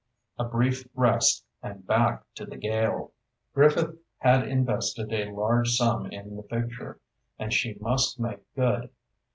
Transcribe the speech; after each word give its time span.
A 0.39 0.45
brief 0.45 0.87
rest 0.95 1.45
and 1.61 1.85
back 1.85 2.23
to 2.33 2.43
the 2.47 2.57
gale. 2.57 3.11
Griffith 3.53 3.99
had 4.17 4.47
invested 4.47 5.13
a 5.13 5.31
large 5.31 5.75
sum 5.77 6.07
in 6.07 6.35
the 6.35 6.41
picture, 6.41 6.99
and 7.37 7.53
she 7.53 7.77
must 7.79 8.19
make 8.19 8.39
good. 8.55 8.89